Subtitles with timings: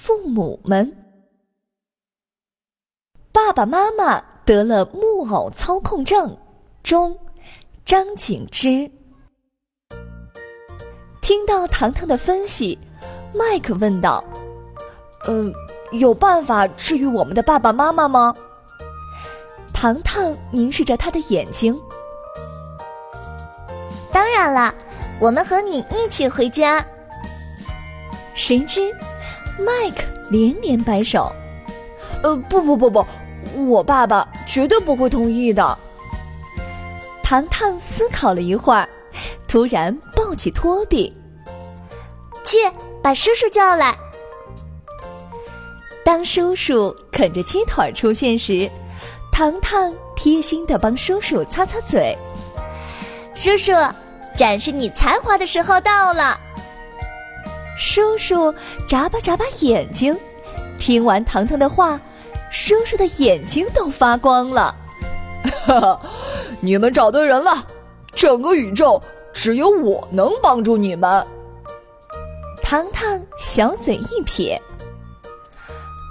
[0.00, 0.96] 父母们。
[3.32, 6.38] 爸爸妈妈得了木偶操控症。
[6.84, 7.18] 中，
[7.84, 8.88] 张景之
[11.20, 12.78] 听到糖糖的分析，
[13.34, 14.22] 麦克问道。
[15.24, 15.52] 呃，
[15.90, 18.32] 有办法治愈我们的爸爸妈妈吗？
[19.74, 21.78] 糖糖凝视着他的眼睛。
[24.12, 24.72] 当然了，
[25.20, 26.86] 我们和你一起回家。
[28.34, 28.94] 谁知，
[29.58, 31.32] 麦克连连摆手。
[32.22, 33.06] 呃，不不不不，
[33.66, 35.78] 我爸爸绝对不会同意的。
[37.22, 38.88] 糖糖思考了一会儿，
[39.46, 41.14] 突然抱起托比，
[42.44, 42.56] 去
[43.02, 43.96] 把叔叔叫来。
[46.04, 48.68] 当叔叔啃着鸡腿出现时，
[49.30, 52.16] 糖糖贴心的帮叔叔擦擦嘴。
[53.34, 53.72] 叔叔，
[54.34, 56.40] 展示你才华的时候到了。
[57.78, 58.52] 叔叔
[58.88, 60.14] 眨巴眨巴眼睛，
[60.80, 61.98] 听完糖糖的话，
[62.50, 64.74] 叔叔的眼睛都发光了。
[65.64, 66.00] 哈哈，
[66.60, 67.64] 你们找对人了，
[68.12, 69.00] 整个宇宙
[69.32, 71.24] 只有我能帮助你们。
[72.60, 74.60] 糖糖小嘴一撇。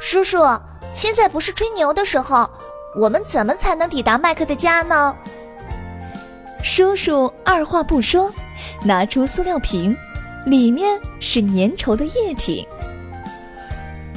[0.00, 0.38] 叔叔，
[0.94, 2.48] 现在不是吹牛的时候，
[2.94, 5.14] 我们怎么才能抵达麦克的家呢？
[6.62, 8.32] 叔叔二话不说，
[8.84, 9.96] 拿出塑料瓶，
[10.50, 12.66] 里面是粘稠的液体。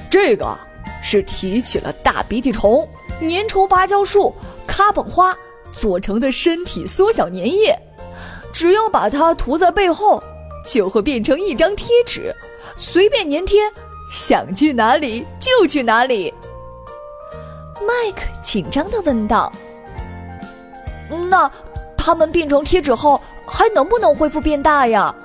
[0.09, 0.57] 这个
[1.03, 2.87] 是提取了大鼻涕虫、
[3.21, 4.33] 粘稠芭蕉树、
[4.67, 5.35] 卡本花
[5.71, 7.77] 做成的身体缩小粘液，
[8.51, 10.21] 只要把它涂在背后，
[10.65, 12.35] 就会变成一张贴纸，
[12.75, 13.61] 随便粘贴。
[14.11, 16.33] 想去哪里就去哪里。
[17.79, 19.49] 麦克紧张的问道
[21.29, 21.49] ：“那
[21.95, 25.15] 它们变成贴纸后还能不能恢复变大呀？”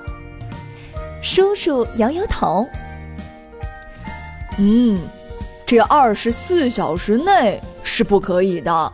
[1.29, 2.65] 叔叔摇摇头
[4.57, 4.97] ：“嗯，
[5.65, 8.93] 这二十四小时内是不可以的。”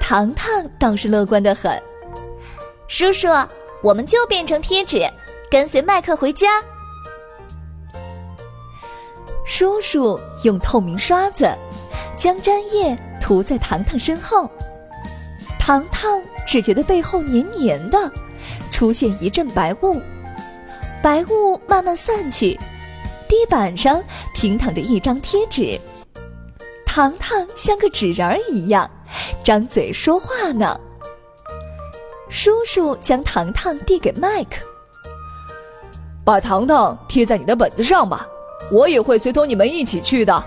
[0.00, 1.82] 糖糖倒是乐观的很
[2.86, 3.28] ：“叔叔，
[3.82, 5.00] 我们就变成贴纸，
[5.50, 6.62] 跟随麦克回家。”
[9.44, 11.52] 叔叔用透明刷子
[12.16, 14.48] 将粘液涂在糖糖身后，
[15.58, 17.98] 糖糖只觉得背后黏黏的，
[18.70, 20.00] 出现一阵白雾，
[21.04, 22.58] 白雾慢慢散去，
[23.28, 24.02] 地板上
[24.34, 25.78] 平躺着一张贴纸，
[26.86, 28.90] 糖糖像个纸人儿一样，
[29.42, 30.80] 张嘴说话呢。
[32.30, 34.64] 叔叔将糖糖递给麦克，
[36.24, 38.26] 把糖糖贴在你的本子上吧。
[38.72, 40.42] 我也会随同你们一起去的。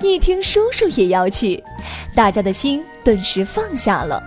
[0.00, 1.60] 一听叔叔也要去，
[2.14, 4.22] 大家的心顿时放下了。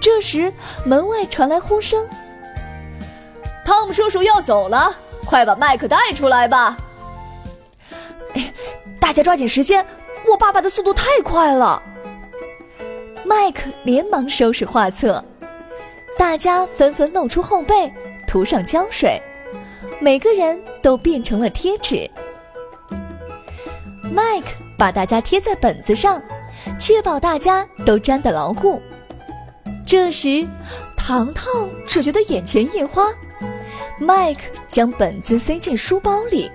[0.00, 0.52] 这时，
[0.84, 2.04] 门外传来呼声
[3.64, 4.94] ：“汤姆叔叔要走了，
[5.24, 6.76] 快把麦克带出来吧！”
[8.34, 8.52] 哎，
[9.00, 9.84] 大家抓紧时间，
[10.26, 11.82] 我爸爸的速度太快了。
[13.24, 15.24] 麦克连忙收拾画册，
[16.18, 17.92] 大家纷纷露出后背，
[18.26, 19.20] 涂上胶水。
[20.00, 22.10] 每个人都变成了贴纸。
[24.02, 26.20] 麦克把大家贴在本子上，
[26.78, 28.82] 确保大家都粘得牢固。
[29.86, 30.46] 这时，
[30.96, 33.06] 糖糖只觉得眼前一花。
[33.98, 36.50] 麦克将本子塞进书包里，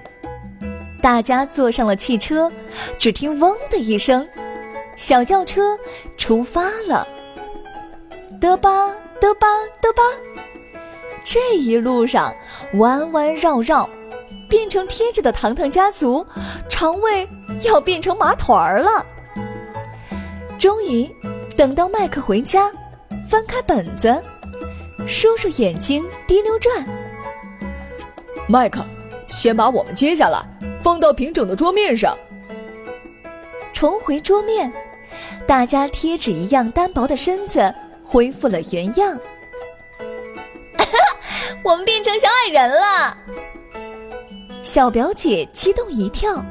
[1.02, 2.52] 大家坐上了汽车。
[2.98, 4.28] 只听“嗡”的一声，
[4.96, 5.78] 小轿车
[6.18, 7.08] 出发了。
[8.40, 8.90] 嘚吧
[9.20, 9.48] 嘚吧
[9.82, 10.04] 嘚吧。
[11.24, 12.34] 这一路上
[12.74, 13.88] 弯弯绕绕，
[14.50, 16.26] 变成贴纸的糖糖家族，
[16.70, 17.28] 肠胃
[17.64, 19.06] 要变成麻团儿了。
[20.58, 21.10] 终于
[21.56, 22.72] 等到麦克回家，
[23.30, 24.22] 翻开本子，
[25.08, 26.86] 叔叔眼睛滴溜转。
[28.52, 28.84] 麦克，
[29.28, 30.44] 先把我们接下来，
[30.82, 32.18] 放到平整的桌面上。
[33.72, 34.74] 重回桌面，
[35.46, 37.72] 大家贴纸一样单薄的身子
[38.04, 39.16] 恢复了原样。
[41.62, 43.16] 我们变成小矮人了！
[44.64, 46.44] 小表姐激动一跳。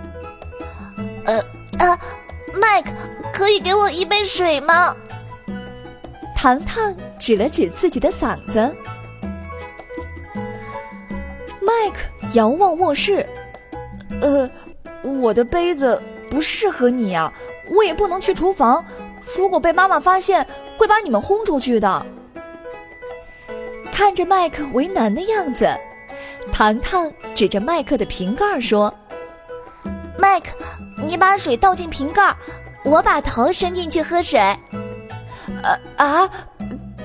[1.25, 1.41] 呃
[1.81, 1.99] 啊，
[2.55, 2.93] 麦克，
[3.33, 4.95] 可以给我一杯水吗？
[6.37, 8.73] 糖糖指了指自己的嗓子。
[11.69, 11.99] 麦克
[12.33, 13.27] 遥望卧室，
[14.23, 14.49] 呃，
[15.03, 16.01] 我的杯子
[16.31, 17.31] 不适合你呀，
[17.69, 18.83] 我也不能去厨房。
[19.37, 20.47] 如果被妈妈发现，
[20.79, 22.07] 会把你们轰出去的。
[23.93, 25.69] 看着麦克为难的样子，
[26.51, 28.95] 糖糖指着麦克的瓶盖说
[30.17, 30.57] ：“麦克，
[31.05, 32.35] 你把水倒进瓶盖，
[32.83, 34.41] 我把头伸进去喝水。”
[35.63, 36.31] 啊啊，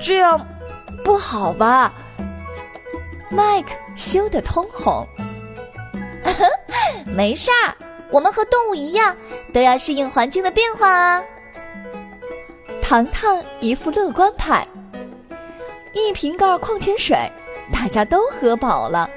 [0.00, 0.40] 这样
[1.04, 1.92] 不好吧？
[3.34, 5.06] 麦克羞得通红。
[7.04, 7.74] 没事儿，
[8.10, 9.16] 我们和动物一样，
[9.52, 11.22] 都要适应环境的变化啊。
[12.80, 14.66] 糖糖一副乐观派。
[15.92, 17.16] 一瓶盖矿泉水，
[17.72, 19.08] 大家都喝饱了。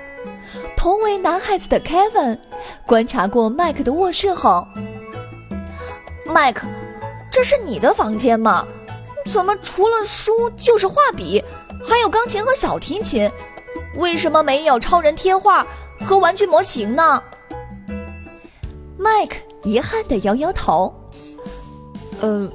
[0.76, 2.40] 同为男孩子的 Kevin
[2.86, 4.66] 观察过麦克的卧室后，
[6.26, 6.68] 麦克，
[7.32, 8.66] 这是你的房间吗？
[9.26, 11.44] 怎么除了书就是画笔，
[11.86, 13.30] 还有钢琴和小提琴？
[13.98, 15.66] 为什么没有超人贴画
[16.06, 17.22] 和玩具模型呢？
[18.98, 20.94] 麦克遗憾地摇摇头。
[22.22, 22.50] 呃，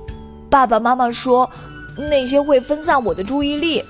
[0.51, 1.49] 爸爸妈妈说
[1.97, 3.85] 那些会分散我的注意力。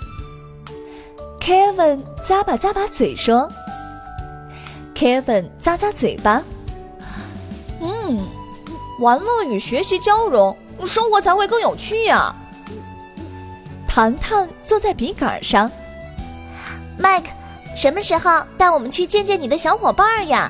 [1.40, 3.50] Kevin 咂巴咂巴嘴说
[4.94, 6.43] ：“Kevin 咂咂嘴巴，
[7.81, 8.20] 嗯，
[9.00, 12.34] 玩乐与学习交融，生活才会更有趣呀。”
[13.88, 15.70] 糖糖坐在笔杆上
[16.99, 17.25] ，Mike，
[17.82, 20.49] 什么时候带我们去见见你的小伙伴呀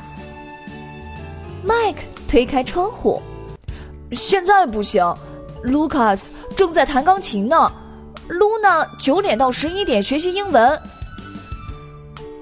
[1.67, 3.23] ？Mike 推开窗户，
[4.11, 5.03] 现在不行
[5.65, 7.73] ，Lucas 正在弹钢琴呢。
[8.29, 10.79] 露娜九点到十一点学习英文。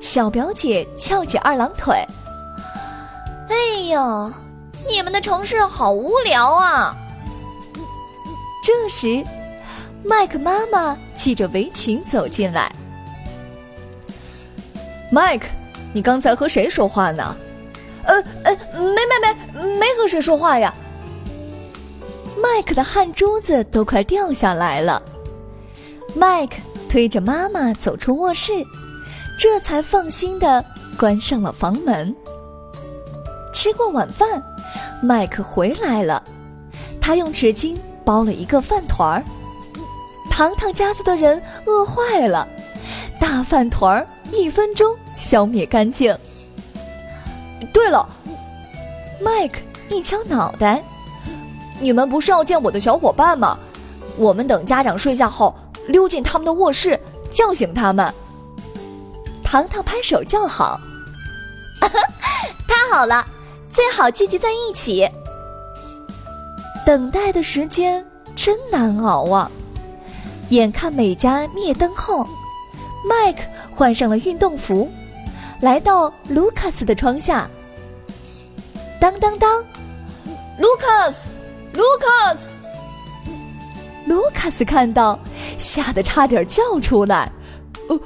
[0.01, 2.05] 小表姐翘起二郎腿。
[3.49, 4.33] 哎呦，
[4.89, 6.97] 你们的城市好无聊啊！
[8.65, 9.25] 这时，
[10.03, 12.73] 麦克妈妈系着围裙走进来。
[15.11, 15.49] 麦克，
[15.93, 17.37] 你刚才和谁说话呢？
[18.05, 18.15] 呃
[18.45, 20.73] 呃，没没没，没和谁说话呀。
[22.37, 25.03] 麦克的汗珠子都快掉下来了。
[26.15, 26.57] 麦克
[26.89, 28.53] 推着妈妈走出卧室，
[29.39, 30.65] 这才放心的
[30.97, 32.15] 关上了房门。
[33.53, 34.43] 吃过晚饭，
[35.03, 36.23] 麦克回来了，
[37.01, 39.25] 他用纸巾包了一个饭团儿。
[40.31, 42.47] 糖糖家族的人饿坏了，
[43.21, 46.17] 大饭团儿一分钟消灭干净。
[47.73, 48.09] 对了，
[49.21, 50.83] 麦克一敲脑袋
[51.81, 53.59] ：“你们不是要见我的小伙伴吗？
[54.17, 55.55] 我们等家长睡下后。”
[55.89, 57.01] 溜进他们的卧室，
[57.33, 58.15] 叫醒他们。
[59.43, 60.79] 糖糖拍手叫好，
[62.69, 63.27] 太好了，
[63.69, 65.09] 最好聚集在一起。
[66.87, 68.07] 等待的时间
[68.37, 69.51] 真难熬啊！
[70.51, 72.25] 眼看美家灭灯后，
[73.05, 73.41] 麦克
[73.81, 74.93] 换上了运动服，
[75.63, 77.49] 来到卢卡斯的窗下。
[79.01, 79.65] 当当当，
[80.59, 81.29] 卢卡斯，
[81.73, 82.59] 卢卡斯。
[84.05, 85.19] 卢卡斯看到，
[85.57, 87.33] 吓得差点叫出来。
[87.89, 87.99] 呃，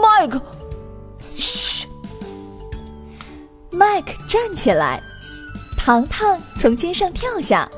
[0.00, 0.40] 麦克，
[1.34, 1.88] 嘘。
[3.72, 5.02] 麦克站起来，
[5.76, 7.68] 糖糖从肩上跳下。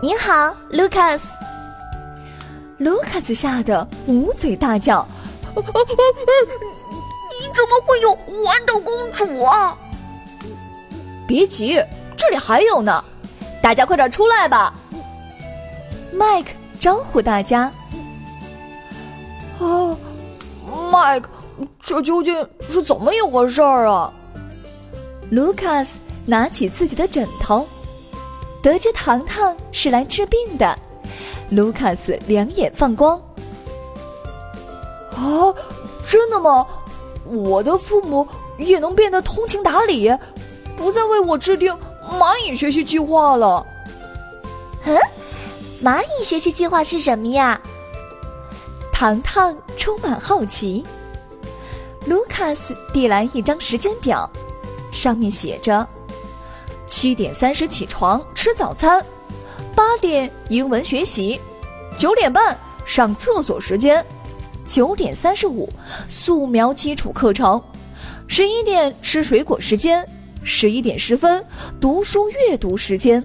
[0.00, 1.36] 你好，卢卡斯。
[2.78, 5.04] 卢卡斯吓得捂嘴大叫
[5.56, 9.76] ：“你怎么会有豌豆公主啊？”
[11.26, 11.82] 别急，
[12.16, 13.02] 这里还有呢，
[13.62, 14.74] 大家快点出来吧。
[16.12, 16.50] 麦克。
[16.78, 17.72] 招呼大家。
[19.58, 19.96] 啊，
[20.92, 21.30] 麦克，
[21.80, 24.12] 这究竟是怎么一回事儿啊？
[25.30, 27.66] 卢卡斯拿起自己的枕头，
[28.62, 30.78] 得知糖糖是来治病的，
[31.50, 33.20] 卢卡斯两眼放光。
[35.16, 35.54] 啊，
[36.06, 36.66] 真的吗？
[37.24, 40.16] 我的父母也能变得通情达理，
[40.76, 41.76] 不再为我制定
[42.12, 43.66] 蚂蚁学习计划了。
[44.84, 44.96] 嗯。
[45.82, 47.60] 蚂蚁学习计划是什么呀？
[48.92, 50.84] 糖糖充满好奇。
[52.06, 54.28] 卢卡斯递来一张时间表，
[54.90, 55.86] 上面写着：
[56.86, 59.04] 七点三十起床吃早餐，
[59.74, 61.38] 八点英文学习，
[61.98, 62.56] 九点半
[62.86, 64.04] 上厕所时间，
[64.66, 65.72] 九点三十五
[66.08, 67.62] 素描基础课程，
[68.26, 70.06] 十一点吃水果时间，
[70.42, 71.44] 十一点十分，
[71.80, 73.24] 读书阅读时间。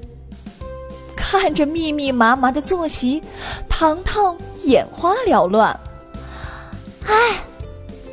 [1.16, 3.24] 看着密密麻麻的作息，
[3.68, 5.78] 糖糖眼花缭乱。
[7.06, 7.44] 唉，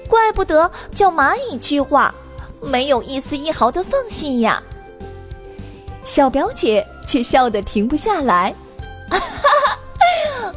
[0.08, 2.14] 怪不得叫蚂蚁计划，
[2.62, 4.62] 没有一丝一毫的缝隙呀。
[6.04, 8.54] 小表姐却笑得停不下来。
[9.10, 9.78] 哈哈，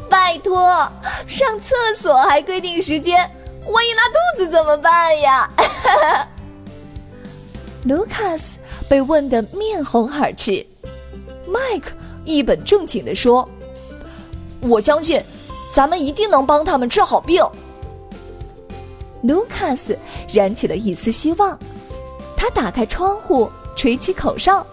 [0.10, 0.88] 拜托，
[1.27, 3.19] 上厕所还规定时间，
[3.67, 5.50] 万一拉肚子怎么办呀？
[5.57, 6.27] 哈哈。
[7.86, 10.65] 卢卡斯被问得面红耳赤，
[11.48, 11.91] 麦克
[12.24, 13.50] 一本正经地说
[14.62, 15.24] ：“我相信，
[15.74, 17.43] 咱们一定能帮他们治好病。”
[19.24, 19.98] 卢卡斯
[20.31, 21.57] 燃起了一丝希望，
[22.38, 24.65] 他打开窗户，吹起口哨，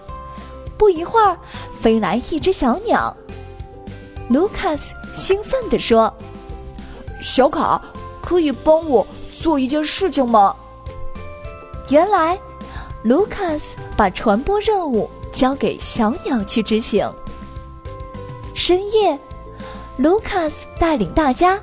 [0.76, 1.38] 不一会儿，
[1.80, 3.16] 飞来一只小鸟。
[4.28, 6.12] 卢卡斯兴奋地说
[7.20, 7.80] ：“小卡，
[8.20, 9.06] 可以帮我
[9.40, 10.54] 做一件事情吗？”
[11.88, 12.38] 原来。
[13.04, 17.08] 卢卡斯把传播任务交给小鸟去执行。
[18.54, 19.16] 深夜，
[19.98, 21.60] 卢卡斯带领大家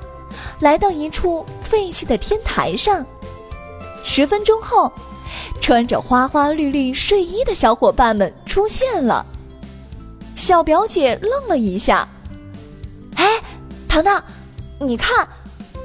[0.60, 3.04] 来到一处废弃的天台上。
[4.02, 4.90] 十分钟后，
[5.60, 9.24] 穿着花花绿绿睡衣的小伙伴们出现了。
[10.34, 12.08] 小表姐愣了一下：“，
[13.96, 14.22] 糖糖，
[14.78, 15.26] 你看，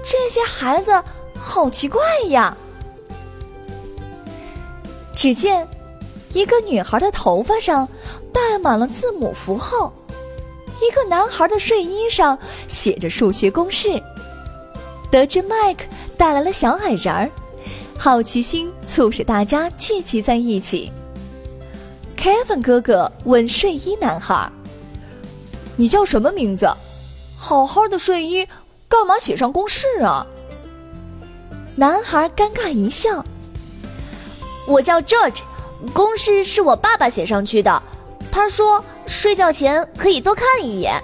[0.03, 1.01] 这些孩子
[1.39, 2.57] 好奇怪呀！”
[5.15, 5.65] 只见
[6.33, 7.87] 一个女孩的头发上
[8.33, 9.93] 戴满了字母符号，
[10.81, 12.37] 一个男孩的睡衣上
[12.67, 14.03] 写着数学公式。
[15.09, 15.85] 得知麦克
[16.17, 17.31] 带来了小矮人儿，
[17.97, 20.91] 好奇心促使大家聚集在一起。
[22.17, 24.51] Kevin 哥哥问睡衣男孩
[25.77, 26.69] ：“你叫什么名字？
[27.43, 28.47] 好好的睡衣，
[28.87, 30.27] 干嘛写上公式啊？”
[31.75, 33.25] 男孩尴尬一笑。
[34.67, 35.39] 我叫 George，
[35.91, 37.81] 公式是我爸爸写上去的。
[38.31, 41.01] 他说睡觉前可以多看一眼。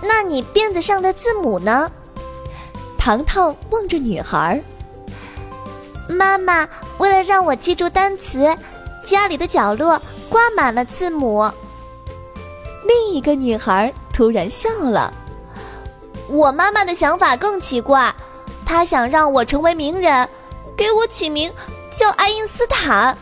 [0.00, 1.92] 那你辫子上的字母呢？
[2.96, 4.62] 糖糖望着女孩。
[6.08, 8.56] 妈妈为了让我记住单词，
[9.04, 10.00] 家里的角落
[10.30, 11.52] 挂满了字母。
[12.86, 15.12] 另一个女孩突然笑了。
[16.26, 18.14] 我妈妈的想法更奇怪，
[18.64, 20.26] 她想让我成为名人，
[20.74, 21.52] 给我起名。
[21.90, 23.16] 叫爱因斯坦，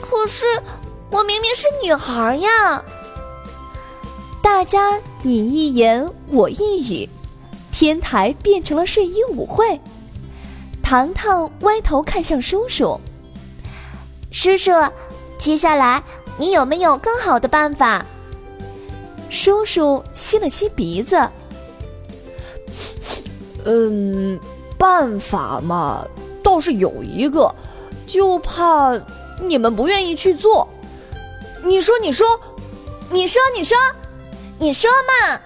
[0.00, 0.46] 可是
[1.10, 2.82] 我明明是女孩呀！
[4.42, 7.08] 大家你一言我一语，
[7.70, 9.78] 天台变成了睡衣舞会。
[10.82, 13.00] 糖糖歪头看向叔叔，
[14.30, 14.72] 叔叔，
[15.38, 16.02] 接下来
[16.36, 18.04] 你有没有更好的办法？
[19.30, 21.16] 叔叔吸了吸鼻子，
[23.64, 24.38] 嗯，
[24.76, 26.04] 办法嘛，
[26.42, 27.54] 倒是有一个。
[28.06, 29.00] 就怕
[29.40, 30.68] 你们不愿意去做。
[31.62, 32.26] 你说，你说，
[33.08, 33.78] 你说，你说，
[34.58, 35.40] 你说嘛！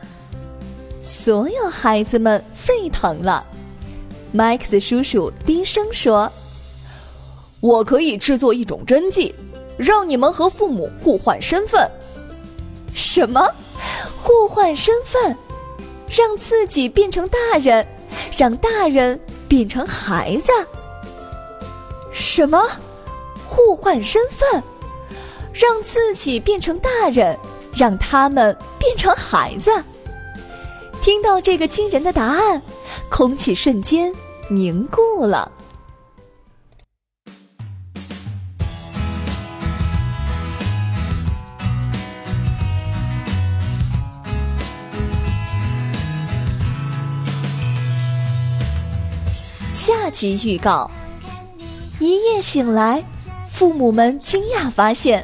[1.02, 3.44] 所有孩子们沸腾了。
[4.32, 6.32] 麦克斯叔叔低声说
[7.60, 9.34] ：“我可以制作一种针剂，
[9.76, 11.86] 让你们和父母互换身份。”
[12.94, 13.46] 什么？
[14.16, 15.36] 互换身份？
[16.08, 17.86] 让自己变成大人，
[18.36, 20.52] 让大人变成孩子？
[22.12, 22.62] 什么？
[23.44, 24.62] 互换身份，
[25.52, 27.38] 让自己变成大人，
[27.74, 29.70] 让他们变成孩子。
[31.00, 32.62] 听到这个惊人的答案，
[33.08, 34.12] 空气瞬间
[34.48, 35.50] 凝固了。
[49.86, 50.90] 下集预告。
[51.98, 53.04] 一夜醒来
[53.46, 55.22] 父母们惊讶发现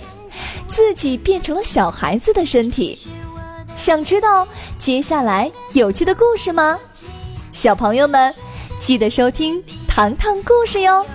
[0.69, 2.99] 自己变成了小孩子的身体。
[3.75, 4.47] 想知道
[4.79, 6.79] 接下来有趣的故事吗？
[7.53, 8.35] 小朋友们
[8.79, 11.07] 记得收听糖糖故事哟。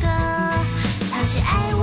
[0.00, 1.77] 他是爱我